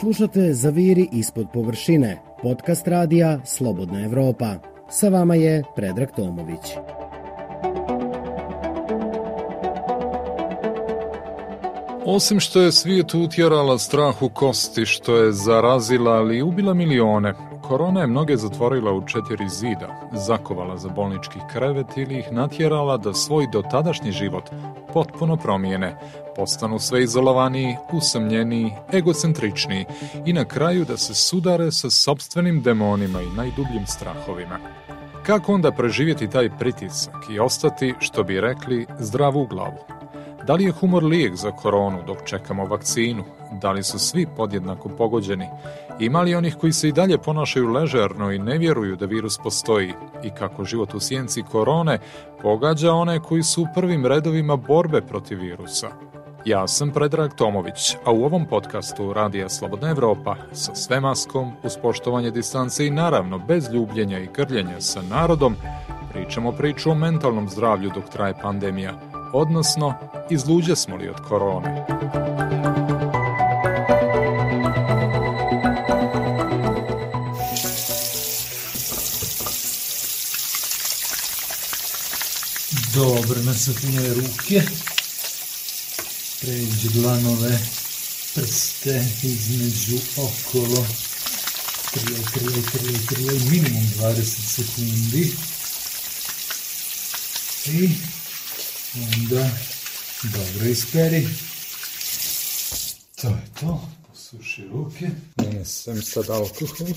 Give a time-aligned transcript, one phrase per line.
[0.00, 4.54] Slušate Zaviri ispod površine, podcast radija Slobodna Evropa.
[4.90, 6.60] Sa vama je Predrag Tomović.
[12.04, 17.34] Osim što je svijet utjerala strah u kosti, što je zarazila, ali ubila milione,
[17.68, 23.14] korona je mnoge zatvorila u četiri zida, zakovala za bolnički krevet ili ih natjerala da
[23.14, 24.50] svoj dotadašnji život
[24.92, 25.96] potpuno promijene,
[26.36, 29.84] postanu sve izolovaniji, usamljeniji, egocentričniji
[30.26, 34.58] i na kraju da se sudare sa sobstvenim demonima i najdubljim strahovima.
[35.26, 39.78] Kako onda preživjeti taj pritisak i ostati, što bi rekli, zdravu glavu?
[40.46, 43.24] Da li je humor lijek za koronu dok čekamo vakcinu?
[43.60, 45.48] Da li su svi podjednako pogođeni?
[46.00, 49.92] Ima li onih koji se i dalje ponašaju ležerno i ne vjeruju da virus postoji?
[50.22, 51.98] I kako život u sjenci korone
[52.42, 55.88] pogađa one koji su u prvim redovima borbe protiv virusa?
[56.44, 61.76] Ja sam Predrag Tomović, a u ovom podcastu Radija Slobodna Evropa sa sve maskom, uz
[61.82, 65.56] poštovanje distance i naravno bez ljubljenja i grljenja sa narodom,
[66.12, 69.94] pričamo priču o mentalnom zdravlju dok traje pandemija, odnosno
[70.30, 71.86] izluđe smo li od korone.
[82.94, 84.62] Dobro, nasakljene ruke.
[86.40, 87.58] Pređe dlanove
[88.34, 90.86] prste između okolo.
[91.90, 95.32] Trije, trije, trije, trije, minimum 20 sekundi.
[97.66, 97.90] I
[98.94, 99.50] onda
[100.22, 101.28] dobro isperi
[103.20, 106.88] to je to posuši ruke nanesem sad alkohol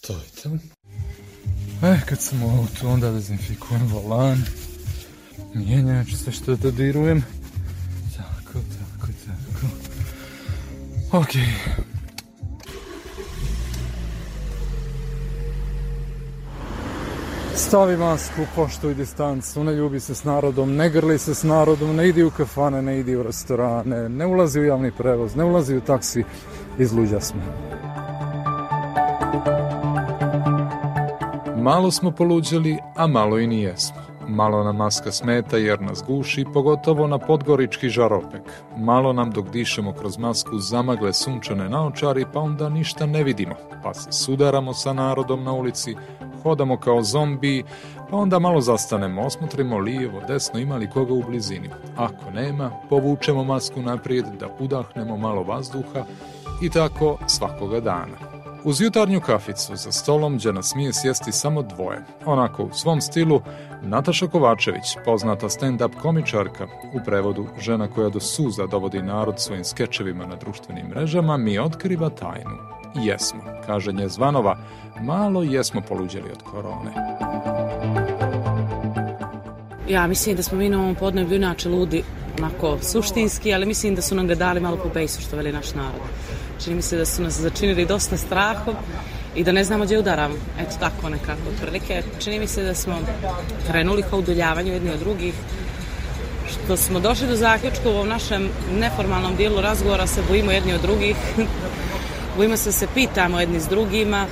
[0.00, 0.50] to je to
[1.82, 4.42] E, kad sam u autu, onda dezinfikujem volan,
[5.54, 7.24] mijenjač, sve što dodirujem.
[8.16, 9.66] Tako, tako, tako.
[11.18, 11.32] Ok.
[17.66, 22.08] Stavi masku, poštuj distancu, ne ljubi se s narodom, ne grli se s narodom, ne
[22.08, 25.80] idi u kafane, ne idi u restorane, ne ulazi u javni prevoz, ne ulazi u
[25.80, 26.24] taksi,
[26.78, 27.40] izluđa smo.
[31.56, 33.96] Malo smo poluđali, a malo i nijesmo.
[34.28, 38.42] Malo nam maska smeta jer nas guši, pogotovo na podgorički žaropek.
[38.76, 43.54] Malo nam dok dišemo kroz masku zamagle sunčane naočari, pa onda ništa ne vidimo.
[43.82, 45.96] Pa se sudaramo sa narodom na ulici,
[46.46, 47.64] hodamo kao zombi,
[48.10, 51.70] pa onda malo zastanemo, osmotrimo lijevo, desno, ima li koga u blizini.
[51.96, 56.04] Ako nema, povučemo masku naprijed da udahnemo malo vazduha
[56.62, 58.16] i tako svakoga dana.
[58.64, 62.04] Uz jutarnju kaficu za stolom gdje nas smije sjesti samo dvoje.
[62.24, 63.40] Onako u svom stilu
[63.82, 70.26] Nataša Kovačević, poznata stand-up komičarka, u prevodu žena koja do suza dovodi narod svojim skečevima
[70.26, 72.58] na društvenim mrežama, mi otkriva tajnu.
[73.02, 74.56] Jesmo, kaže nje Zvanova,
[75.00, 76.92] malo jesmo poluđeli od korone.
[79.88, 82.02] Ja mislim da smo mi na ovom podneblju inače ludi
[82.38, 85.74] onako suštinski, ali mislim da su nam ga dali malo po bejsu, što veli naš
[85.74, 86.00] narod.
[86.64, 88.74] Čini mi se da su nas začinili dosta strahom
[89.34, 90.34] i da ne znamo gdje udaramo.
[90.60, 92.02] Eto tako nekako otprilike.
[92.18, 92.94] Čini mi se da smo
[93.70, 95.34] krenuli ka udoljavanju jedni od drugih,
[96.48, 100.80] što smo došli do zaključka u ovom našem neformalnom dijelu razgovora se bojimo jedni od
[100.80, 101.16] drugih,
[102.36, 104.26] bojimo se da se pitamo jedni s drugima.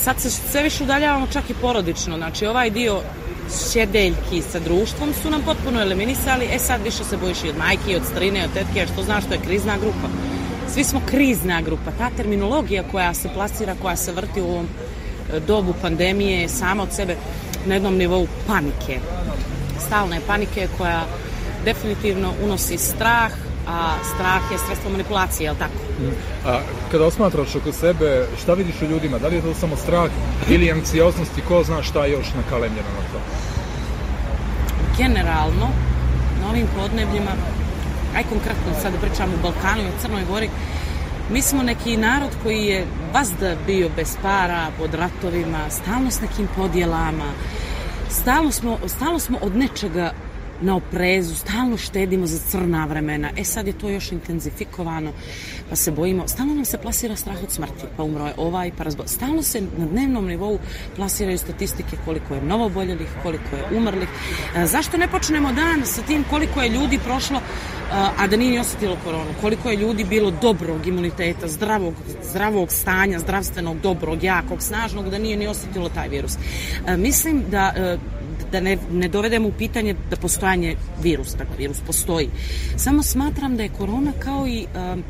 [0.00, 3.00] Sad se sve više udaljavamo čak i porodično, znači ovaj dio
[3.72, 7.92] šedeljki sa društvom su nam potpuno eliminisali, e sad više se bojiš i od majke,
[7.92, 10.08] i od strine, od tetke, što znaš što je krizna grupa.
[10.74, 11.90] Svi smo krizna grupa.
[11.98, 16.82] Ta terminologija koja se plasira, koja se vrti u ovom e, dobu pandemije je sama
[16.82, 17.16] od sebe
[17.66, 18.98] na jednom nivou panike.
[19.86, 21.04] Stalne panike koja
[21.64, 23.32] definitivno unosi strah,
[23.68, 25.74] a strah je sredstvo manipulacije, je li tako?
[26.46, 29.18] A kada osmatraš oko sebe, šta vidiš u ljudima?
[29.18, 30.10] Da li je to samo strah
[30.48, 33.18] ili anksioznost i ko zna šta je još nakalemljeno na to?
[34.98, 35.68] Generalno,
[36.42, 37.30] na ovim podnebljima
[38.16, 40.50] aj konkretno sad pričamo o Balkanu i o Crnoj Gori,
[41.30, 46.48] mi smo neki narod koji je vazda bio bez para, pod ratovima, stalno s nekim
[46.56, 47.32] podjelama,
[48.10, 50.12] stalno smo, stalno smo od nečega
[50.62, 53.30] na oprezu, stalno štedimo za crna vremena.
[53.36, 55.12] E sad je to još intenzifikovano,
[55.70, 56.28] pa se bojimo.
[56.28, 59.02] Stalno nam se plasira strah od smrti, pa umro je ovaj, pa razbo...
[59.06, 60.58] Stalno se na dnevnom nivou
[60.96, 64.08] plasiraju statistike koliko je novoboljelih, koliko je umrlih.
[64.56, 67.40] E, zašto ne počnemo dan sa tim koliko je ljudi prošlo,
[68.18, 69.30] a da nije ni osjetilo koronu?
[69.40, 71.94] Koliko je ljudi bilo dobrog imuniteta, zdravog,
[72.30, 76.36] zdravog stanja, zdravstvenog, dobrog, jakog, snažnog, da nije ni osjetilo taj virus?
[76.86, 77.98] E, mislim da
[78.52, 82.28] da ne, ne dovedemo u pitanje da postojanje virusa, dakle virus postoji.
[82.76, 85.02] Samo smatram da je korona kao i um,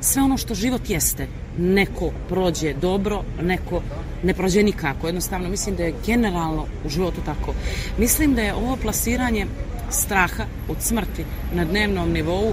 [0.00, 1.26] sve ono što život jeste.
[1.58, 3.82] Neko prođe dobro, neko
[4.22, 5.06] ne prođe nikako.
[5.06, 7.54] Jednostavno, mislim da je generalno u životu tako.
[7.98, 9.46] Mislim da je ovo plasiranje
[9.90, 12.52] straha od smrti na dnevnom nivou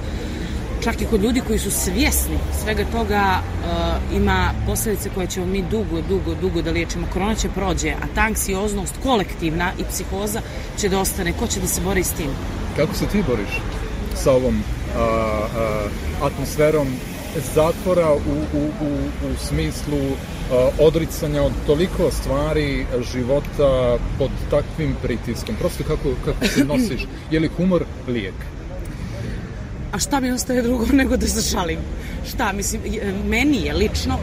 [0.83, 5.61] čak i kod ljudi koji su svjesni svega toga uh, ima posljedice koje ćemo mi
[5.61, 7.07] dugo, dugo, dugo da liječimo.
[7.13, 10.41] Korona će prođe, a ta anksioznost kolektivna i psihoza
[10.77, 11.33] će da ostane.
[11.33, 12.29] Ko će da se bori s tim?
[12.75, 13.61] Kako se ti boriš
[14.15, 14.63] sa ovom
[14.95, 15.87] a, a,
[16.21, 16.87] atmosferom
[17.55, 18.91] zatvora u, u, u,
[19.27, 19.99] u smislu
[20.51, 25.55] a, odricanja od toliko stvari života pod takvim pritiskom?
[25.55, 27.07] Prosto kako, kako se nosiš?
[27.31, 28.35] Je li humor lijek?
[29.91, 31.79] A šta mi ostaje drugo nego da se šalim?
[32.29, 32.81] Šta, mislim,
[33.25, 34.17] meni je lično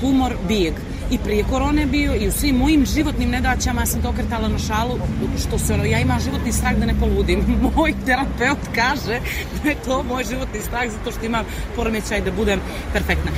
[0.00, 0.74] humor bijeg.
[1.10, 4.58] I prije korone bio i u svim mojim životnim nedaćama ja sam to okretala na
[4.58, 4.98] šalu,
[5.46, 7.44] što se ono, ja imam životni strah da ne poludim.
[7.76, 9.20] Moj terapeut kaže
[9.62, 11.44] da je to moj životni strah zato što imam
[11.76, 12.60] poremećaj da budem
[12.92, 13.30] perfektna.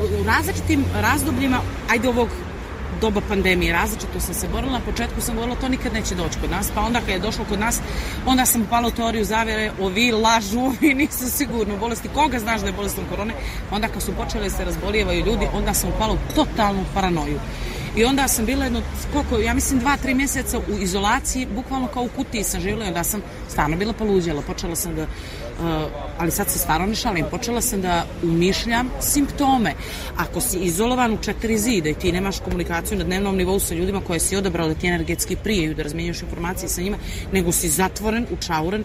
[0.00, 1.60] U različitim razdobljima,
[1.90, 2.28] ajde ovog
[3.04, 6.50] doba pandemije, različito sam se borila, na početku sam govorila to nikad neće doći kod
[6.50, 7.80] nas, pa onda kad je došlo kod nas,
[8.26, 11.76] onda sam upala u teoriju zavere, ovi lažu, ovi nisu sigurno.
[11.76, 13.34] Bolesti, koga znaš da je bolestan korone,
[13.70, 17.40] onda kad su počeli da se razbolijevaju ljudi, onda sam upala u totalnu paranoju.
[17.96, 22.02] I onda sam bila jedno, koliko, ja mislim dva, tri mjeseca u izolaciji, bukvalno kao
[22.02, 24.42] u kutiji sam živjela i onda sam stvarno bila poluđela.
[24.42, 25.06] Počela sam da,
[26.18, 29.74] ali sad se stvarno ne šalim, počela sam da umišljam simptome.
[30.16, 34.00] Ako si izolovan u četiri zida i ti nemaš komunikaciju na dnevnom nivou sa ljudima
[34.00, 36.96] koje si odabrao da ti energetski prijeju, da razmenjuš informacije sa njima,
[37.32, 38.84] nego si zatvoren, učauren,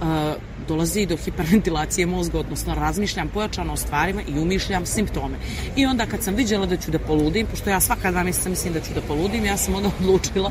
[0.00, 0.06] uh,
[0.68, 5.36] dolazi do hiperventilacije mozga, odnosno razmišljam pojačano o stvarima i umišljam simptome.
[5.76, 8.72] I onda kad sam vidjela da ću da poludim, pošto ja svaka dva mjeseca mislim
[8.72, 10.50] da ću da poludim, ja sam onda odlučila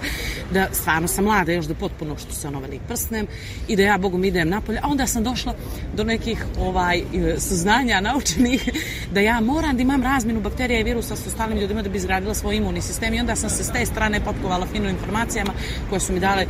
[0.53, 3.27] da stvarno sam mlada još da potpuno što se ono veli prsnem
[3.67, 5.53] i da ja Bogom idem napolje, a onda sam došla
[5.94, 7.01] do nekih ovaj
[7.38, 8.69] saznanja naučenih
[9.13, 12.33] da ja moram da imam razminu bakterija i virusa sa ostalim ljudima da bi izgradila
[12.33, 15.54] svoj imunni sistem i onda sam se s te strane potkovala fino informacijama
[15.89, 16.45] koje su mi dale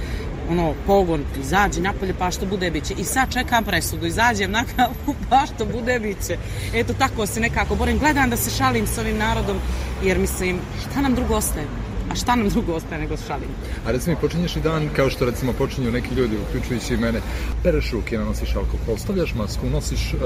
[0.49, 2.93] ono, pogon, izađi napolje pa što bude biće.
[2.97, 6.37] I sad čekam presudu, izađem na kavu pa što bude biće.
[6.73, 7.97] Eto, tako se nekako borim.
[7.97, 9.57] Gledam da se šalim s ovim narodom,
[10.03, 11.65] jer mislim, šta nam drugo ostaje?
[12.11, 13.49] A šta nam drugo ostaje nego šalim?
[13.85, 17.19] A recimo, počinješ i dan kao što recimo počinju neki ljudi, uključujući i mene,
[17.63, 20.19] pereš ruke, nosiš alkohol, stavljaš masku, nosiš uh,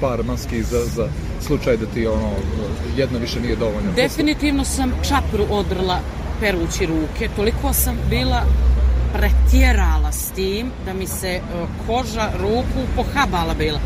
[0.00, 1.08] par maski za, za
[1.40, 2.30] slučaj da ti ono,
[2.96, 3.92] jedna više nije dovoljno.
[3.96, 6.00] Definitivno sam čapru odrla
[6.40, 8.42] perući ruke, toliko sam bila
[9.12, 11.40] pretjerala s tim da mi se
[11.86, 13.78] koža ruku pohabala bila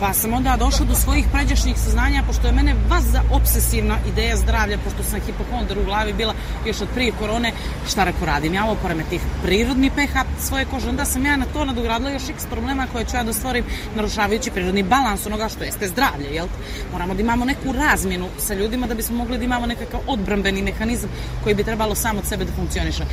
[0.00, 4.78] pa sam onda došla do svojih pređašnjih saznanja, pošto je mene vaza obsesivna ideja zdravlja,
[4.84, 6.34] pošto sam hipokondar u glavi bila
[6.66, 7.52] još od prije korone,
[7.88, 11.64] šta reko radim, ja ovo poremetih prirodni pH svoje kože, onda sam ja na to
[11.64, 13.64] nadogradila još x problema koje ću ja da stvorim
[13.96, 16.46] narušavajući prirodni balans onoga što jeste zdravlje, jel?
[16.92, 21.10] Moramo da imamo neku razmjenu sa ljudima da bismo mogli da imamo nekakav odbrambeni mehanizam
[21.42, 23.04] koji bi trebalo sam od sebe da funkcioniše.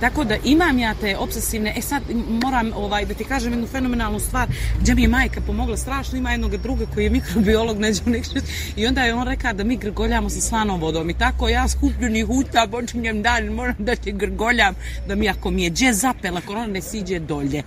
[0.00, 2.02] Tako da imam ja te obsesivne, e sad
[2.42, 4.48] moram ovaj, da ti kažem jednu fenomenalnu stvar,
[4.80, 8.44] gdje mi je majka pomogla strašno, ima jednog druga koji je mikrobiolog Neđo Nikšić
[8.76, 12.26] i onda je on rekao da mi grgoljamo sa slanom vodom i tako ja skupljenih
[12.26, 14.74] huta počinjem dan, moram da ti grgoljam
[15.08, 17.62] da mi ako mi je dže zapela korona ne siđe dolje.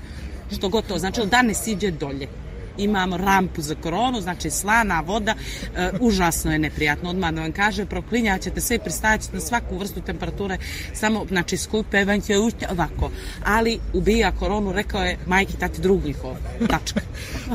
[0.58, 2.28] Što gotovo, znači da ne siđe dolje
[2.78, 5.36] imamo rampu za koronu, znači slana voda,
[5.76, 10.02] e, užasno je neprijatno, odmah da vam kaže, proklinjat ćete sve, pristajat na svaku vrstu
[10.02, 10.58] temperature,
[10.94, 13.12] samo, znači, skupe, van će ušte, ovako.
[13.44, 16.36] Ali ubija koronu, rekao je majki, tati druglikov,
[16.70, 17.02] tačka.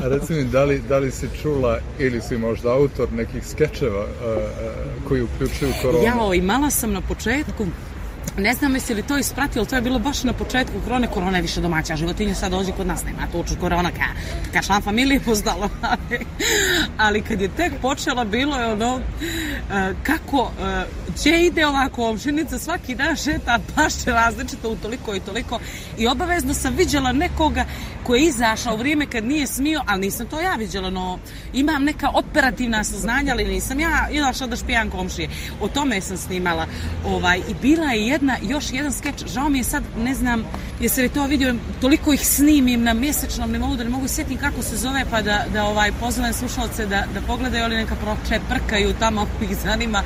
[0.05, 4.02] A reci mi, da li, da li si čula ili si možda autor nekih skečeva
[4.02, 6.05] uh, uh, koji uključuju koronu?
[6.05, 7.67] Jao, imala sam na početku
[8.38, 11.43] Ne znam jesi li to ispratilo, to je bilo baš na početku korone, korona je
[11.43, 14.05] više domaća životinja, sad dođe kod nas, nema to uču korona ka,
[14.52, 16.26] ka šlan familije pozdalo, ali,
[16.97, 19.00] ali kad je tek počela, bilo je ono, uh,
[20.02, 20.50] kako,
[21.09, 25.59] gdje ide ova komšinica, svaki dan šeta baš različito u toliko i toliko
[25.99, 27.64] i obavezno sam viđala nekoga
[28.02, 31.19] ko je izašao u vrijeme kad nije smio, ali nisam to ja viđala, no
[31.52, 35.29] imam neka operativna saznanja, ali nisam ja izašla da špijan komšije.
[35.61, 36.67] O tome sam snimala
[37.07, 40.45] ovaj, i bila je jedna, još jedan skeč, žao mi je sad, ne znam,
[40.81, 44.62] jesi li to vidio, toliko ih snimim na mjesečnom nivou da ne mogu sjetim kako
[44.62, 48.95] se zove, pa da, da ovaj, pozovem slušalce da, da pogledaju, ali neka proče prkaju
[48.99, 50.02] tamo ako ih zanima.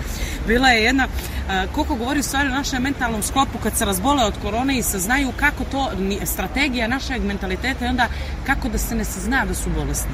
[0.47, 4.25] Bila je jedna, uh, koliko govori u stvari o našem mentalnom sklopu kad se razbole
[4.25, 5.91] od korone i saznaju kako to,
[6.25, 8.09] strategija našeg mentaliteta i onda
[8.47, 10.13] kako da se ne sazna da su bolesni.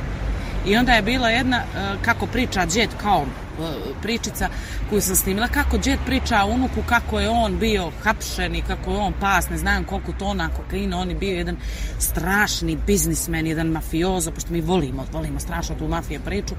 [0.66, 1.62] I onda je bila jedna,
[2.02, 3.28] kako priča Jet Kaum,
[4.02, 4.48] pričica
[4.90, 8.96] koju sam snimila, kako džet priča unuku kako je on bio hapšen i kako je
[8.96, 11.56] on pas, ne znam koliko tona kokaina, on je bio jedan
[11.98, 16.54] strašni biznismen, jedan mafiozo, pošto mi volimo, volimo strašno tu mafije priču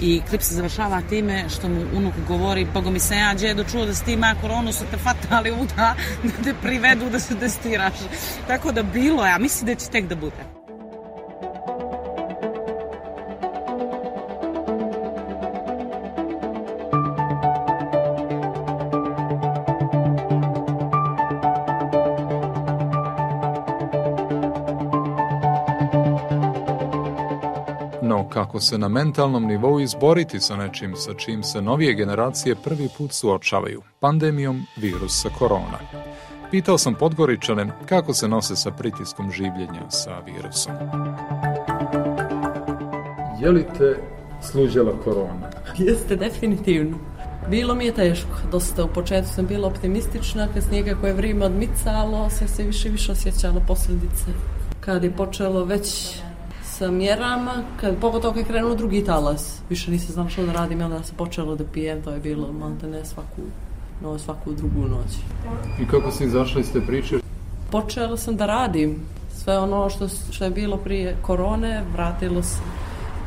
[0.00, 3.86] i klip se završava time što mu unuk govori, bogo mi se ja džedo čuo
[3.86, 7.98] da si ti ima koronu, su te fatali uda, da te privedu da se testiraš.
[8.46, 10.55] Tako da bilo je, a mislim da će tek da bude.
[28.56, 33.12] Kako se na mentalnom nivou izboriti sa nečim sa čim se novije generacije prvi put
[33.12, 35.78] suočavaju, pandemijom virusa korona.
[36.50, 40.72] Pitao sam Podgoričane kako se nose sa pritiskom življenja sa virusom.
[43.40, 43.96] Je li te
[44.42, 45.50] sluđala korona?
[45.78, 46.96] Jeste, definitivno.
[47.50, 52.30] Bilo mi je teško, dosta u početku sam bila optimistična, kasnije kako je vrijeme odmicalo,
[52.30, 54.32] se se više više osjećalo posljedice.
[54.80, 56.16] Kad je počelo već
[56.78, 59.60] sa mjerama, kad, pogotovo kad je krenuo drugi talas.
[59.70, 62.86] Više nisam znala što da radim, onda sam počela da pijem, to je bilo malte
[62.86, 63.42] ne svaku,
[64.02, 65.12] no, svaku drugu noć.
[65.80, 67.18] I kako si izašla iz te priče?
[67.70, 68.96] Počela sam da radim.
[69.34, 72.58] Sve ono što, što je bilo prije korone, vratilo se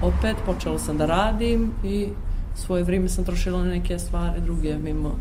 [0.01, 2.07] opet, počela sam da radim i
[2.55, 5.15] svoje vrijeme sam trošila na neke stvari druge mimo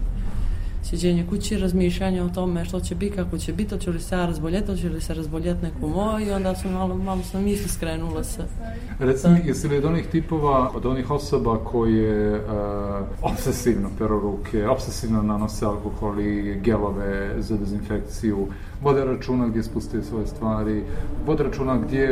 [0.82, 4.26] sjeđenje kući, razmišljanje o tome što će biti, kako će biti, hoće li se ja
[4.26, 8.24] razboljeti, hoće li se razboljeti neko moj i onda sam malo, malo sam misli skrenula
[8.24, 8.42] se.
[8.98, 12.42] Recimo, jesi li od onih tipova, od onih osoba koje uh,
[13.22, 18.46] obsesivno peru ruke, obsesivno nanose alkohol i gelove za dezinfekciju,
[18.82, 20.82] vode računa gdje spustaju svoje stvari,
[21.26, 22.06] vode računa gdje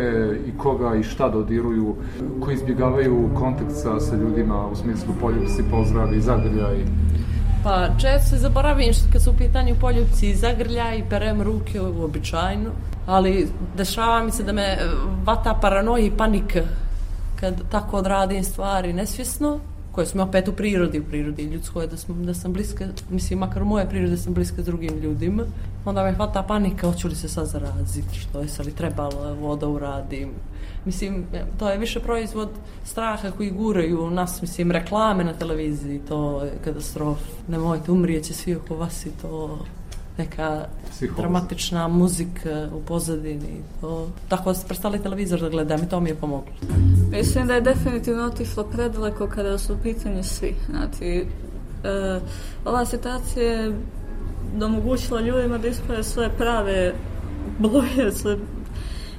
[0.46, 1.94] i koga i šta dodiruju,
[2.40, 6.76] koji izbjegavaju kontakt sa, sa ljudima u smislu poljubci, pozdravi, zagrljaj,
[7.66, 12.70] Pa često se zaboravim što kad su u pitanju poljubci zagrlja i perem ruke uobičajno,
[13.06, 14.78] ali dešava mi se da me
[15.24, 16.60] vata paranoja i panika
[17.40, 19.58] kad tako odradim stvari nesvjesno,
[19.96, 23.62] koje smo opet u prirodi, u prirodi ljudskoj, da, sam, da sam bliska, mislim, makar
[23.62, 25.42] u moje prirode sam bliska drugim ljudima,
[25.84, 29.68] onda me hvata panika, hoću li se sad zaraziti, što je, sad li trebalo voda
[29.68, 30.30] uradim,
[30.86, 31.24] Mislim,
[31.58, 32.48] to je više proizvod
[32.84, 37.18] straha koji guraju nas, mislim, reklame na televiziji, to je katastrof.
[37.48, 39.58] Nemojte, umrijeće svi oko vas i to
[40.18, 41.22] neka Psihoza.
[41.22, 43.62] dramatična muzika u pozadini.
[43.80, 46.52] To, tako da ste prestali televizor da gledam i to mi je pomoglo.
[47.10, 50.54] Mislim da je definitivno otišlo predaleko kada su u pitanju svi.
[50.70, 51.26] Znači,
[51.84, 52.20] e,
[52.64, 53.72] ova situacija je
[54.56, 56.94] domogućila ljudima da isprave svoje prave
[57.58, 58.38] boje, svoje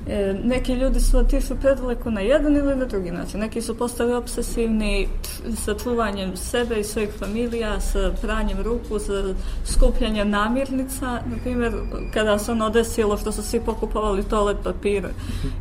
[0.10, 3.40] E, neki ljudi su otišli predaleko na jedan ili na drugi način.
[3.40, 5.08] Neki su postali obsesivni
[5.56, 9.24] sa čuvanjem sebe i svojih familija, sa pranjem ruku, sa
[9.66, 11.06] skupljanjem namirnica.
[11.06, 11.74] Na primjer,
[12.14, 15.10] kada se ono desilo što su svi pokupovali toalet papira.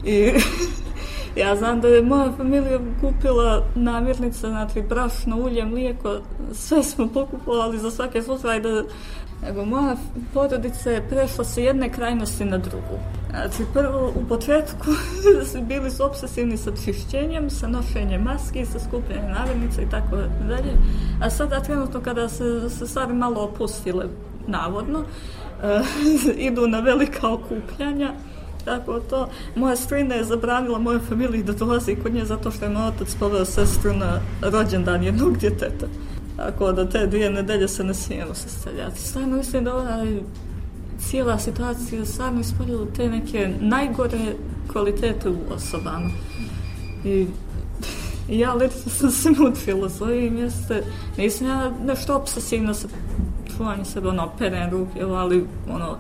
[0.04, 0.32] I
[1.40, 6.18] ja znam da je moja familija kupila namirnice, znači brašno, ulje, mlijeko,
[6.52, 8.84] sve smo pokupovali za svake slučaje da
[9.42, 9.96] nego moja
[10.34, 12.98] porodica je prešla sa jedne krajnosti na drugu.
[13.30, 14.87] Znači, prvo, u početku
[15.52, 20.16] su bili su obsesivni sa čišćenjem, sa nošenjem maski, sa skupljanjem namirnica i tako
[20.49, 20.73] dalje.
[21.21, 24.06] A sada, trenutno, kada se, se stvari malo opustile,
[24.47, 28.12] navodno, uh, idu na velika okupljanja,
[28.64, 29.28] tako to.
[29.56, 33.14] Moja strina je zabranila mojoj familiji da dolazi kod nje zato što je moj otac
[33.21, 35.87] poveo sestru na rođendan jednog djeteta.
[36.37, 39.00] Tako da te dvije nedelje se ne smijemo sastavljati.
[39.00, 40.04] Stvarno mislim da ona
[40.98, 44.34] cijela situacija stvarno ispoljila te neke najgore
[44.72, 46.10] kvalitete u osobama.
[47.04, 47.26] I
[48.28, 50.82] ja lično sam se mutila ovim jeste,
[51.18, 52.88] nisam ja nešto obsesivno sa
[53.56, 55.96] čuvanjem sebe, ono, perem ruke, ali, ono,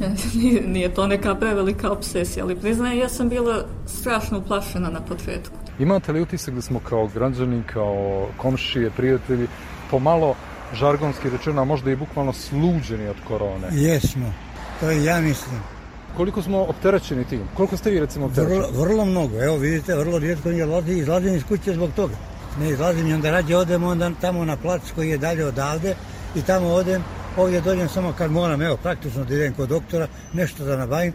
[0.34, 5.56] nije, nije to neka prevelika obsesija, ali priznajem, ja sam bila strašno uplašena na početku.
[5.78, 9.46] Imate li utisak da smo kao građani, kao komšije, prijatelji,
[9.90, 10.34] pomalo
[10.72, 13.68] žargonski rečeno, možda i bukvalno sluđeni od korone?
[13.72, 14.32] Jesmo,
[14.80, 15.60] to i ja mislim.
[16.16, 17.40] Koliko smo opterećeni tim?
[17.56, 18.58] Koliko ste vi recimo opterećeni?
[18.58, 22.14] Vrlo, vrlo mnogo, evo vidite, vrlo rijetko ne izlazim, izlazim iz kuće zbog toga.
[22.60, 25.94] Ne izlazim i onda rađe odem onda tamo na plac koji je dalje odavde
[26.34, 27.04] i tamo odem,
[27.36, 31.12] ovdje dođem samo kad moram, evo praktično da idem kod doktora, nešto da nabavim,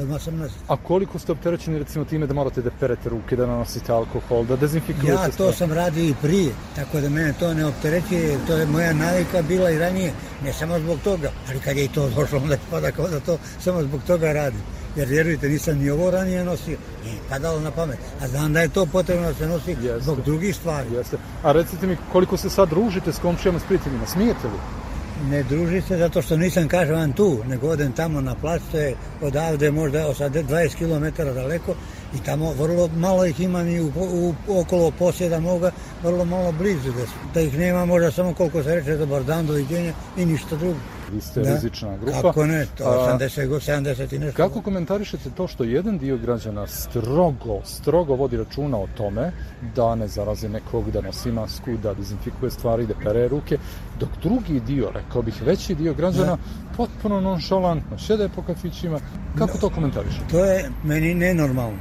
[0.00, 0.52] odmah sam nas.
[0.68, 4.56] A koliko ste opterećeni recimo time da morate da perete ruke, da nanosite alkohol, da
[4.56, 5.12] dezinfikujete?
[5.12, 8.92] Ja to sam radio i prije, tako da mene to ne opterećuje, to je moja
[8.92, 10.12] navika bila i ranije,
[10.44, 13.38] ne samo zbog toga, ali kad je i to došlo, onda spada kao da to
[13.60, 14.60] samo zbog toga radim.
[14.96, 17.98] jer vjerujte, nisam ni ovo ranije nosio, nije padalo na pamet.
[18.20, 20.00] A znam da je to potrebno da se nosi Jeste.
[20.00, 20.94] zbog drugih stvari.
[20.94, 21.16] Jeste.
[21.42, 24.79] A recite mi koliko se sad družite s komšijama, s prijateljima, smijete li?
[25.28, 28.78] Ne druži se zato što nisam, kažem vam, tu, nego odem tamo na plac, to
[28.78, 31.74] je odavde možda 20 km daleko
[32.14, 35.70] i tamo vrlo malo ih imam i u, u, okolo posjeda moga,
[36.02, 39.92] vrlo malo blizu da, da ih nema možda samo koliko se reče dobar dan, doviđenja
[40.16, 40.78] i ništa drugo.
[41.12, 41.54] Vi ste da.
[41.54, 42.22] rizična grupa.
[42.22, 44.36] Kako ne, to 80, 70 i nešto.
[44.36, 49.32] Kako komentarišete to što jedan dio građana strogo, strogo vodi računa o tome
[49.76, 53.58] da ne zarazi nekog, da nosi masku, da dezinfikuje stvari, da pere ruke,
[54.00, 56.76] dok drugi dio, rekao bih veći dio građana, da.
[56.76, 59.00] potpuno nonšalantno, sjede po kafićima.
[59.38, 60.24] Kako to komentarišete?
[60.30, 61.78] To je meni nenormalno.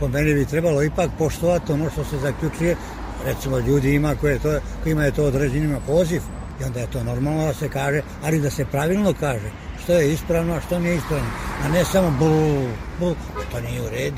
[0.00, 2.76] Po meni bi trebalo ipak poštovati ono što se zaključuje.
[3.24, 6.22] Recimo, ljudi ima koje to, kojima je to određenima poziv,
[6.62, 9.50] i onda je to normalno da se kaže, ali da se pravilno kaže
[9.82, 11.26] što je ispravno, a što nije ispravno,
[11.64, 13.14] a ne samo blu, blu,
[13.52, 14.16] to nije u redu.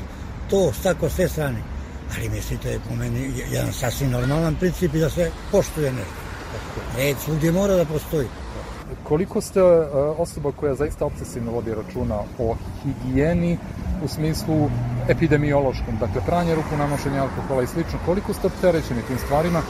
[0.49, 1.63] To tako s te strane.
[2.15, 6.13] Ali mislite, je po meni jedan sasvim normalan princip i da se poštuje nešto.
[6.97, 8.27] Red svugdje mora da postoji.
[9.03, 9.79] Koliko ste uh,
[10.17, 13.57] osoba koja zaista obsesivno vodi računa o higijeni
[14.03, 14.69] u smislu
[15.09, 19.61] epidemiološkom, dakle pranje ruku, nanošenje alkohola i slično, koliko ste opterećeni tim stvarima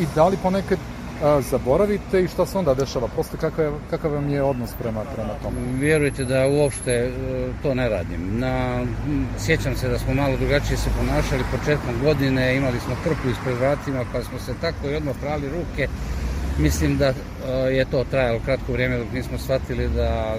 [0.00, 0.78] i da li ponekad
[1.24, 3.08] a, zaboravite i šta se onda dešava?
[3.16, 5.56] Posle kakav, kakav vam je odnos prema, prema tome?
[5.80, 7.10] Vjerujte da uopšte e,
[7.62, 8.38] to ne radim.
[8.38, 8.84] Na,
[9.38, 14.04] sjećam se da smo malo drugačije se ponašali početkom godine, imali smo krpu ispred vratima
[14.12, 15.88] pa smo se tako i odmah prali ruke.
[16.58, 17.14] Mislim da e,
[17.50, 20.36] je to trajalo kratko vrijeme dok nismo shvatili da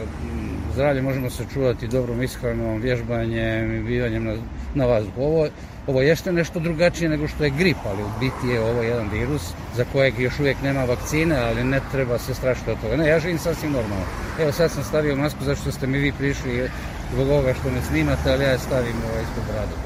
[0.74, 4.36] zdravlje možemo sačuvati dobrom ishranom, vježbanjem i bivanjem na,
[4.76, 5.22] na vazduhu.
[5.22, 5.48] Ovo,
[5.88, 9.54] ovo jeste nešto drugačije nego što je grip, ali u biti je ovo jedan virus
[9.76, 12.96] za kojeg još uvijek nema vakcine, ali ne treba se strašiti od toga.
[12.96, 14.06] Ne, ja živim sasvim normalno.
[14.40, 16.70] Evo sad sam stavio masku zašto ste mi vi prišli
[17.14, 19.86] zbog ovoga što me snimate, ali ja je stavim ovaj ispod brada.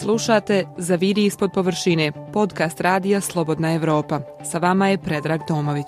[0.00, 4.20] Slušate Zaviri ispod površine, podcast radija Slobodna Evropa.
[4.44, 5.86] Sa vama je Predrag Tomović.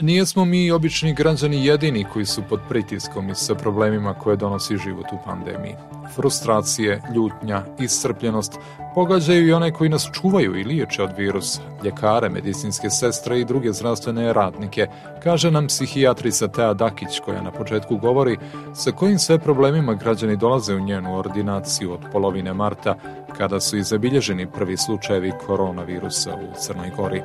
[0.00, 5.06] Nijesmo mi obični građani jedini koji su pod pritiskom i sa problemima koje donosi život
[5.12, 5.74] u pandemiji.
[6.14, 8.58] Frustracije, ljutnja, iscrpljenost
[8.94, 13.72] pogađaju i one koji nas čuvaju i liječe od virusa, ljekare, medicinske sestre i druge
[13.72, 14.86] zdravstvene radnike,
[15.22, 18.36] kaže nam psihijatrica Tea Dakić koja na početku govori
[18.74, 22.94] sa kojim sve problemima građani dolaze u njenu ordinaciju od polovine marta
[23.36, 27.22] kada su i zabilježeni prvi slučajevi koronavirusa u Crnoj Gori.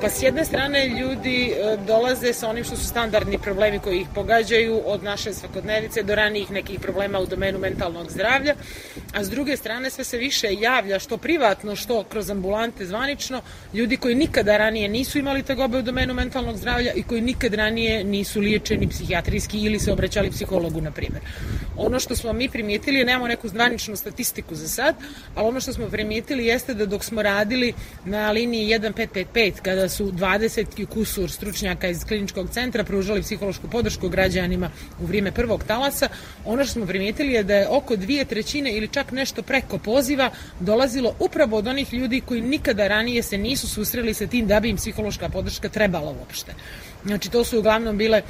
[0.00, 4.06] Pa s jedne strane ljudi e, dolaze sa onim što su standardni problemi koji ih
[4.14, 8.54] pogađaju od naše svakodnevice do ranijih nekih problema u domenu mentalnog zdravlja,
[9.14, 13.42] a s druge strane sve se više javlja što privatno, što kroz ambulante zvanično,
[13.74, 18.04] ljudi koji nikada ranije nisu imali tegobe u domenu mentalnog zdravlja i koji nikad ranije
[18.04, 21.22] nisu liječeni psihijatrijski ili se obraćali psihologu, na primjer.
[21.76, 24.94] Ono što smo mi primijetili, nemamo neku zvaničnu statistiku za sad,
[25.34, 27.72] ali ono što smo primijetili jeste da dok smo radili
[28.04, 34.70] na liniji 1555, kada su 20 kusur stručnjaka iz kliničkog centra pružali psihološku podršku građanima
[35.00, 36.08] u vrijeme prvog talasa,
[36.44, 40.30] ono što smo primijetili je da je oko dvije trećine ili čak nešto preko poziva
[40.60, 44.70] dolazilo upravo od onih ljudi koji nikada ranije se nisu susreli sa tim da bi
[44.70, 46.54] im psihološka podrška trebala uopšte.
[47.04, 48.22] Znači, to su uglavnom bile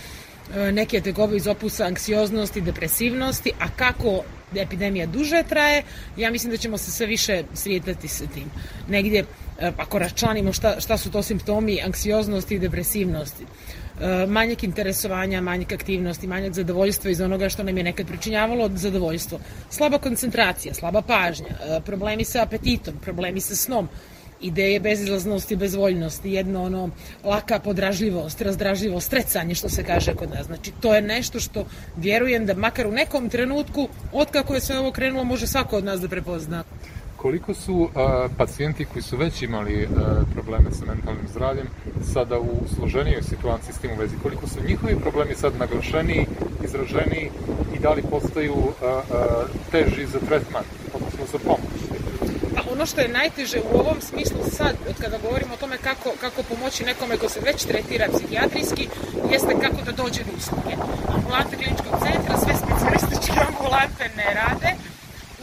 [0.72, 4.22] neke tegobe iz opusa anksioznosti, depresivnosti, a kako
[4.56, 5.82] epidemija duže traje,
[6.16, 8.50] ja mislim da ćemo se sve više svijetati sa tim.
[8.88, 9.24] Negdje
[9.60, 15.72] E, ako račlanimo šta, šta su to simptomi anksioznosti i depresivnosti e, manjak interesovanja, manjak
[15.72, 19.40] aktivnosti, manjak zadovoljstva iz onoga što nam je nekad pričinjavalo zadovoljstvo.
[19.70, 23.88] Slaba koncentracija, slaba pažnja, e, problemi sa apetitom, problemi sa snom,
[24.40, 26.90] ideje bezizlaznosti, bezvoljnosti, jedno ono
[27.24, 30.46] laka podražljivost, razdražljivost, strecanje što se kaže kod nas.
[30.46, 31.64] Znači to je nešto što
[31.96, 35.85] vjerujem da makar u nekom trenutku od kako je sve ovo krenulo može svako od
[35.85, 36.64] nas da prepozna
[37.22, 37.90] koliko su uh,
[38.37, 39.88] pacijenti koji su već imali uh,
[40.35, 41.66] probleme sa mentalnim zdravljem
[42.12, 44.16] sada u složenijoj situaciji s tim u vezi?
[44.22, 46.26] Koliko su njihovi problemi sad naglašeniji,
[46.64, 47.31] izraženiji
[47.76, 49.00] i da li postaju uh, uh,
[49.70, 51.99] teži za tretman, odnosno za pomoć?
[52.81, 56.43] Ono što je najteže u ovom smislu sad, od kada govorimo o tome kako, kako
[56.43, 58.88] pomoći nekome ko se već tretira psihijatrijski,
[59.33, 60.75] jeste kako da dođe do usluge.
[61.16, 64.71] Ambulante kliničkog centra, sve specialističke ambulante ne rade,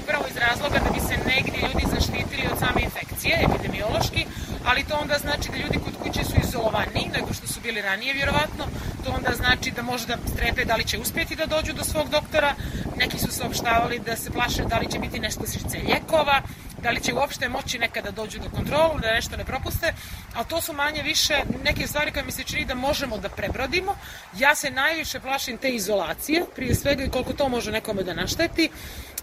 [0.01, 4.21] upravo iz razloga da bi se negdje ljudi zaštitili od same infekcije, epidemiološki,
[4.69, 8.13] ali to onda znači da ljudi kod kuće su izolovani nego što su bili ranije
[8.13, 8.63] vjerovatno,
[9.03, 12.55] to onda znači da možda strepe da li će uspjeti da dođu do svog doktora,
[13.01, 16.41] neki su saopštavali da se plaše da li će biti nestašice ljekova,
[16.83, 19.93] da li će uopšte moći nekada dođu do kontrolu, da nešto ne propuste,
[20.33, 23.95] a to su manje više neke stvari koje mi se čini da možemo da prebrodimo.
[24.39, 28.69] Ja se najviše plašim te izolacije, prije svega i koliko to može nekome da našteti,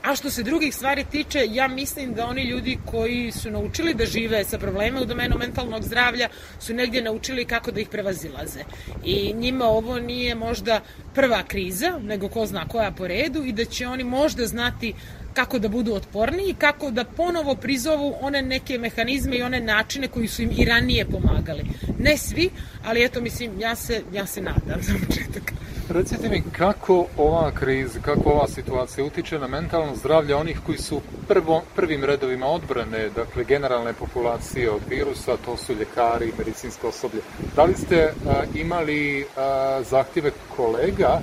[0.04, 4.06] A što se drugih stvari tiče, ja mislim da oni ljudi koji su naučili da
[4.06, 6.28] žive sa problemima u domenu mentalnog zdravlja
[6.60, 8.64] su negdje naučili kako da ih prevazilaze.
[9.04, 10.80] I njima ovo nije možda
[11.14, 14.94] prva kriza, nego ko zna koja po redu i da će oni možda znati
[15.34, 20.28] kako da budu otporniji, kako da ponovo prizovu one neke mehanizme i one načine koji
[20.28, 21.64] su im i ranije pomagali.
[21.98, 22.50] Ne svi,
[22.84, 25.52] ali eto mislim, ja se, ja se nadam za početak.
[25.88, 31.00] Recite mi kako ova kriza, kako ova situacija utiče na mentalno zdravlje onih koji su
[31.28, 37.20] prvo, prvim redovima odbrane, dakle generalne populacije od virusa, to su ljekari, medicinsko osoblje.
[37.56, 41.20] Da li ste a, imali a, zahtjeve kolega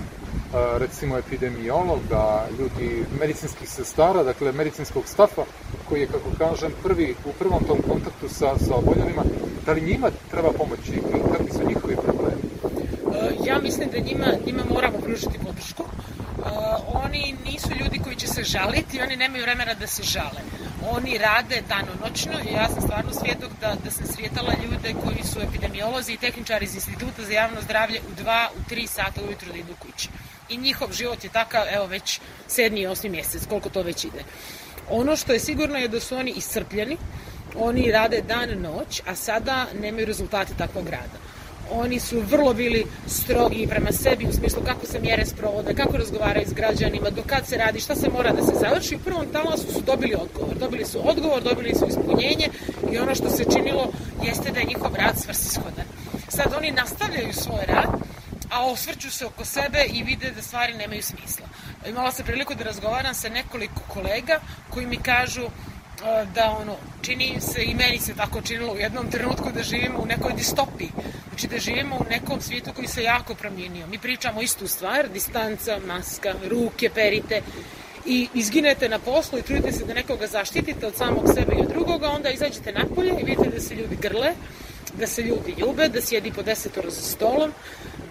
[0.77, 5.41] recimo epidemiologa, ljudi medicinskih sestara, dakle medicinskog stafa,
[5.89, 9.23] koji je, kako kažem, prvi, u prvom tom kontaktu sa, sa oboljelima,
[9.65, 12.41] da li njima treba pomoći i kakvi su njihovi problemi?
[13.45, 15.83] Ja mislim da njima, njima moramo pružiti podršku.
[16.87, 20.41] Oni nisu ljudi koji će se žaliti, oni nemaju vremena da se žale.
[20.91, 25.39] Oni rade danonoćno i ja sam stvarno svjedok da, da sam svijetala ljude koji su
[25.39, 29.57] epidemiolozi i tehničari iz Instituta za javno zdravlje u 2, u 3 sata ujutro da
[29.57, 30.09] idu kući
[30.51, 34.23] i njihov život je takav, evo već sedmi i osmi mjesec, koliko to već ide.
[34.89, 36.97] Ono što je sigurno je da su oni iscrpljeni,
[37.55, 41.17] oni rade dan noć, a sada nemaju rezultate takvog rada.
[41.71, 46.47] Oni su vrlo bili strogi prema sebi u smislu kako se mjere sprovode, kako razgovaraju
[46.47, 48.95] s građanima, do kad se radi, šta se mora da se završi.
[48.95, 50.55] U prvom talasu su dobili odgovor.
[50.57, 52.47] Dobili su odgovor, dobili su ispunjenje
[52.91, 53.91] i ono što se činilo
[54.23, 55.85] jeste da je njihov rad svrsishodan.
[56.29, 57.89] Sad oni nastavljaju svoj rad,
[58.51, 61.45] a osvrću se oko sebe i vide da stvari nemaju smisla.
[61.87, 65.47] Imala sam priliku da razgovaram sa nekoliko kolega koji mi kažu
[66.35, 70.05] da ono, čini se i meni se tako činilo u jednom trenutku da živimo u
[70.05, 70.89] nekoj distopiji.
[71.29, 73.87] Znači da živimo u nekom svijetu koji se jako promijenio.
[73.87, 77.41] Mi pričamo istu stvar, distanca, maska, ruke, perite
[78.05, 81.69] i izginete na poslu i trudite se da nekoga zaštitite od samog sebe i od
[81.69, 84.33] drugoga, onda izađete napolje i vidite da se ljudi grle,
[84.99, 87.51] da se ljudi ljube, da sjedi po desetoro za stolom,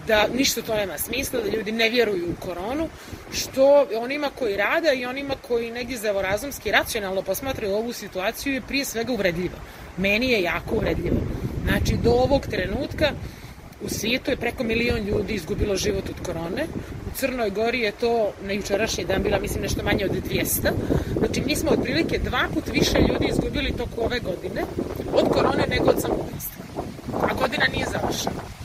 [0.07, 2.89] da ništa to nema smisla, da ljudi ne vjeruju u koronu,
[3.33, 8.85] što onima koji rade i onima koji negdje zavorazumski racionalno posmatraju ovu situaciju je prije
[8.85, 9.55] svega uvredljivo.
[9.97, 11.17] Meni je jako uvredljivo.
[11.67, 13.11] Znači, do ovog trenutka
[13.81, 16.65] u svijetu je preko milion ljudi izgubilo život od korone.
[17.07, 20.71] U Crnoj Gori je to na jučerašnji dan bila, mislim, nešto manje od 200.
[21.17, 24.61] Znači, mi smo otprilike dva put više ljudi izgubili toku ove godine
[25.13, 26.63] od korone nego od samoubistva.
[27.13, 28.60] A godina nije završena.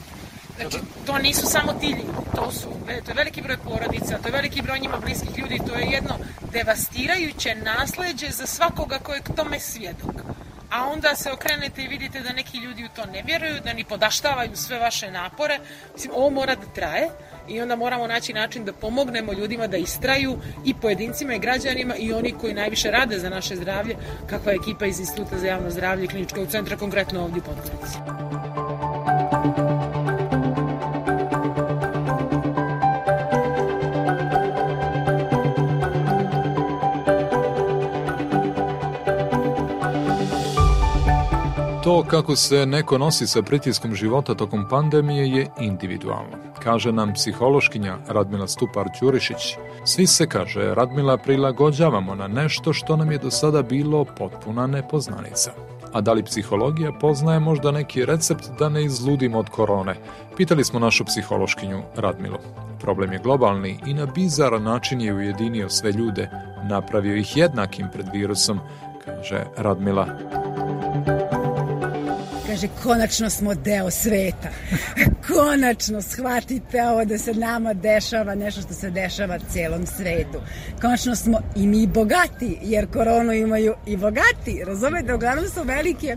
[0.57, 4.33] Znači, to nisu samo ti ljudi, to su, to je veliki broj porodica, to je
[4.33, 6.19] veliki broj njima bliskih ljudi, to je jedno
[6.53, 10.15] devastirajuće nasleđe za svakoga ko je k tome svjedok.
[10.71, 13.85] A onda se okrenete i vidite da neki ljudi u to ne vjeruju, da ni
[13.85, 15.59] podaštavaju sve vaše napore.
[15.95, 17.09] Mislim, ovo mora da traje
[17.49, 22.13] i onda moramo naći način da pomognemo ljudima da istraju i pojedincima i građanima i
[22.13, 26.05] oni koji najviše rade za naše zdravlje, kakva je ekipa iz Instituta za javno zdravlje
[26.05, 28.26] i kliničkog centra, konkretno ovdje u Podgorici.
[41.87, 46.37] To kako se neko nosi sa pritiskom života tokom pandemije je individualno.
[46.63, 49.57] Kaže nam psihološkinja Radmila Stupar-Ćurišić.
[49.85, 55.53] Svi se, kaže Radmila, prilagođavamo na nešto što nam je do sada bilo potpuna nepoznanica.
[55.93, 59.95] A da li psihologija poznaje možda neki recept da ne izludimo od korone?
[60.37, 62.39] Pitali smo našu psihološkinju Radmilu.
[62.81, 66.31] Problem je globalni i na bizaran način je ujedinio sve ljude,
[66.71, 68.61] napravio ih jednakim pred virusom,
[69.05, 70.07] kaže Radmila.
[72.57, 74.49] Kaže, konačno smo deo sveta.
[75.29, 80.41] konačno shvatite ovo da se nama dešava nešto što se dešava celom svetu.
[80.81, 84.65] Konačno smo i mi bogati, jer koronu imaju i bogati.
[84.67, 86.17] Razumete, uglavnom su velike,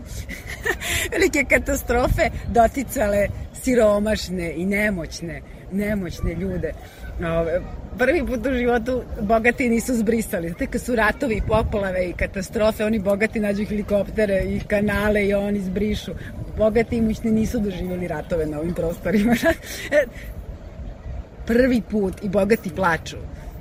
[1.12, 3.28] velike katastrofe doticale
[3.62, 6.72] siromašne i nemoćne, nemoćne ljude.
[7.26, 7.60] Ove,
[7.98, 10.48] prvi put u životu bogati nisu zbrisali.
[10.48, 15.60] Znate, kad su ratovi, poplave i katastrofe, oni bogati nađu helikoptere i kanale i oni
[15.60, 16.12] zbrišu.
[16.58, 19.36] Bogati imućni nisu doživjeli ratove na ovim prostorima.
[21.46, 23.16] prvi put i bogati plaču.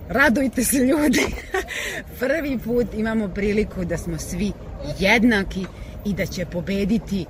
[0.10, 1.26] Radujte se ljudi.
[2.20, 4.52] prvi put imamo priliku da smo svi
[5.00, 5.66] jednaki
[6.06, 7.26] i da će pobediti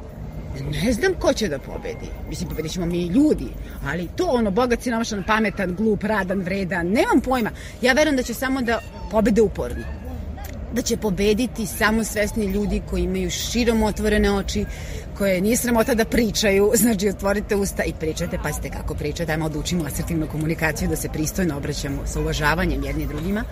[0.83, 2.09] ne znam ko će da pobedi.
[2.29, 3.47] Mislim, pobedit ćemo mi ljudi,
[3.85, 7.51] ali to ono, bogat, siromašan, pametan, glup, radan, vredan, nemam pojma.
[7.81, 8.79] Ja verujem da će samo da
[9.11, 9.83] pobede uporni.
[10.73, 14.65] da će pobediti samo svesni ljudi koji imaju širom otvorene oči,
[15.17, 19.59] koje nije sramota da pričaju, znači otvorite usta i pričate, pazite kako pričate, ajmo da
[19.59, 23.43] učimo asertivnu komunikaciju, da se pristojno obraćamo sa uvažavanjem jedni drugima,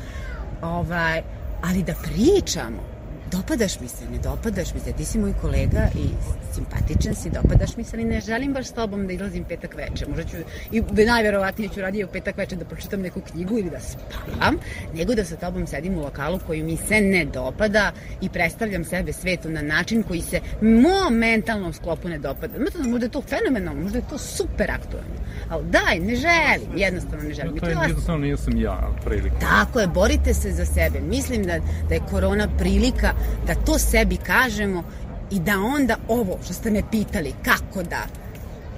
[0.62, 1.21] ovaj,
[1.62, 2.96] ali da pričamo,
[3.31, 6.07] dopadaš mi se, ne dopadaš mi se, ti si moj kolega i
[6.53, 10.05] simpatičan si, dopadaš mi se, ali ne želim baš s tobom da izlazim petak veče.
[10.07, 10.37] Možda ću,
[10.71, 14.55] i najverovatnije ću raditi u petak veče da pročitam neku knjigu ili da spavam,
[14.93, 19.13] nego da sa tobom sedim u lokalu koji mi se ne dopada i predstavljam sebe
[19.13, 22.53] svetu na način koji se mom mentalnom sklopu ne dopada.
[22.87, 25.17] Možda je to fenomenalno, možda je to super aktualno.
[25.49, 27.59] Ali daj, ne želim, jednostavno ne želim.
[27.59, 29.39] To je jednostavno nisam ja prilika.
[29.39, 30.99] Tako je, borite se za sebe.
[30.99, 31.59] Mislim da,
[31.89, 33.13] da je korona prilika
[33.47, 34.84] da to sebi kažemo
[35.32, 38.08] i da onda ovo što ste me pitali, kako da,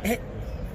[0.04, 0.18] e,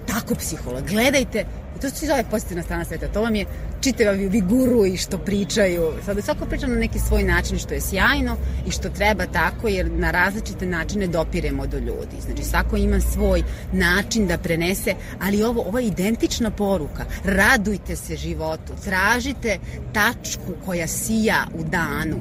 [0.06, 1.44] tako psiholog, gledajte,
[1.76, 3.46] i to se zove pozitivna strana sveta, to vam je
[3.80, 7.80] čitave vi guru i što pričaju, sada svako priča na neki svoj način što je
[7.80, 13.00] sjajno i što treba tako, jer na različite načine dopiremo do ljudi, znači svako ima
[13.00, 19.58] svoj način da prenese, ali ovo, ovo je identična poruka, radujte se životu, tražite
[19.92, 22.16] tačku koja sija u danu,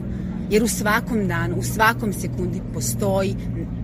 [0.54, 3.36] jer u svakom danu, u svakom sekundi postoji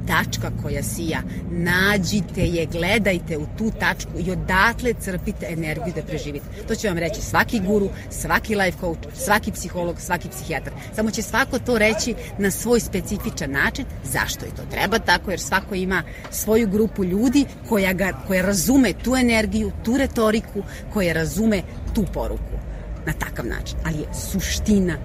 [0.08, 1.21] tačka koja sija.
[1.51, 6.45] Nađite je, gledajte u tu tačku i odatle crpite energiju da preživite.
[6.67, 10.73] To će vam reći svaki guru, svaki life coach, svaki psiholog, svaki psihijatar.
[10.95, 13.86] Samo će svako to reći na svoj specifičan način.
[14.03, 15.32] Zašto je to treba tako?
[15.32, 21.13] Jer svako ima svoju grupu ljudi koja, ga, koja razume tu energiju, tu retoriku, koja
[21.13, 21.62] razume
[21.95, 22.58] tu poruku
[23.05, 23.77] na takav način.
[23.86, 24.97] Ali je suština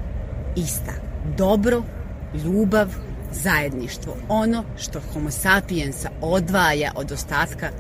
[0.56, 1.82] ista dobro,
[2.44, 2.88] ljubav,
[3.32, 4.16] zajedništvo.
[4.28, 7.70] Ono što homo sapiensa odvaja od ostatka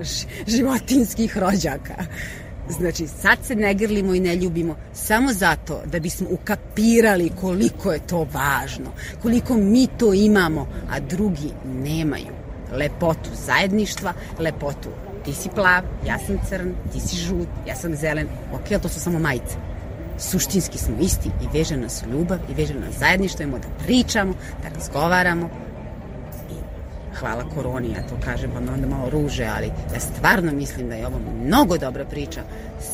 [0.56, 1.94] životinskih rođaka.
[2.68, 8.06] Znači, sad se ne grlimo i ne ljubimo samo zato da bismo ukapirali koliko je
[8.06, 8.90] to važno,
[9.22, 12.32] koliko mi to imamo, a drugi nemaju.
[12.72, 14.88] Lepotu zajedništva, lepotu
[15.24, 18.28] ti si plav, ja sam crn, ti si žut, ja sam zelen.
[18.54, 19.69] Ok, ali to su samo majice
[20.20, 24.68] suštinski smo isti i veže nas ljubav i veže nas zajedništvo, imamo da pričamo, da
[24.68, 25.48] razgovaramo
[26.50, 26.54] i
[27.14, 30.94] hvala koroni, ja to kažem pa me onda malo ruže, ali ja stvarno mislim da
[30.94, 32.42] je ovo mnogo dobra priča,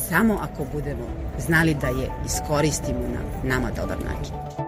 [0.09, 1.07] samo ako budemo
[1.39, 4.66] znali da je iskoristimo na nama dobar način.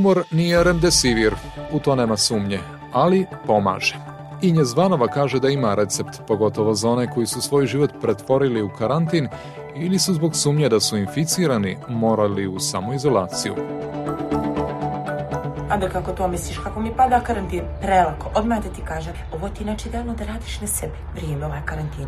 [0.00, 1.34] Humor nije remdesivir,
[1.72, 2.58] u to nema sumnje,
[2.92, 3.96] ali pomaže.
[4.42, 8.70] Inje Zvanova kaže da ima recept, pogotovo za one koji su svoj život pretvorili u
[8.78, 9.28] karantin
[9.76, 13.54] ili su zbog sumnje da su inficirani morali u samoizolaciju.
[15.70, 17.62] A da kako to misliš, kako mi pada karantin?
[17.80, 21.60] Prelako, odmah da ti kažem, ovo ti znači delno da radiš na sebi, vrijeme ovaj
[21.64, 22.06] karantin.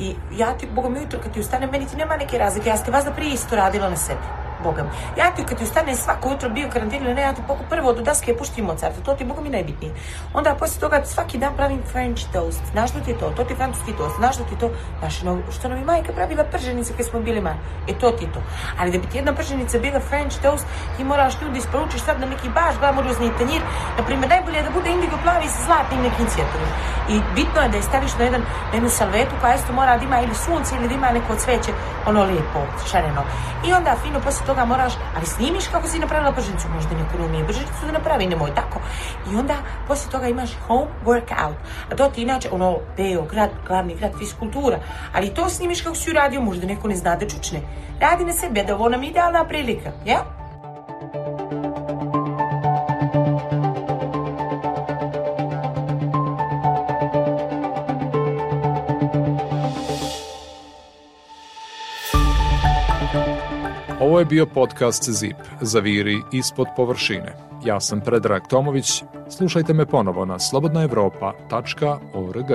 [0.00, 2.76] I ja ti, Boga mi jutro kad ti ustane, meni ti nema neke razlike, ja
[2.76, 4.37] ste vas da prije isto radila na sebi.
[4.62, 4.90] Boga mi.
[5.20, 8.02] Ja ti kad ti ustane svako jutro bio karantin ili ne, ja ti prvo do
[8.02, 9.94] daske puštim Mozarta, to ti Boga mi najbitnije.
[10.34, 12.62] Onda posle toga svaki dan pravim French toast.
[12.72, 13.30] Znaš što ti je to?
[13.36, 14.16] To ti francuski toast.
[14.16, 14.70] Znaš što ti je to?
[14.98, 15.16] Znaš,
[15.58, 17.56] što nam je majka pravila prženice kad smo bili mali.
[17.88, 18.40] E to ti je to.
[18.80, 20.66] Ali da bi ti jedna prženica bila French toast,
[20.96, 23.62] ti moraš ljudi isporučiš sad na neki baš glamurozni tanjir.
[23.98, 26.72] Naprimjer, najbolje je da bude indigo plavi sa zlatnim nekim cvjetovima.
[27.08, 30.04] I bitno je da je staviš na, jedan, na jednu salvetu koja isto mora da
[30.04, 31.72] ima ili sunce ili da ima neko cveće,
[32.06, 33.22] ono lijepo, šareno.
[33.66, 37.24] I onda fino posle toga moraš, ali snimiš kako si napravila prženicu, možda neko ne
[37.24, 38.80] umije prženicu da napravi, nemoj tako.
[39.32, 39.56] I onda
[39.88, 41.54] posle toga imaš home workout,
[41.90, 42.78] a to ti inače ono
[43.30, 44.78] grad, glavni grad fiskultura,
[45.12, 47.60] ali to snimiš kako si uradio, možda neko ne zna da čučne.
[48.00, 50.24] Radi na sebe, da ovo nam idealna prilika, ja?
[64.08, 67.34] Ovo je bio podcast ZIP, Zaviri ispod površine.
[67.64, 72.46] Ja sam Predrag Tomović, slušajte me ponovo na slobodnaevropa.org.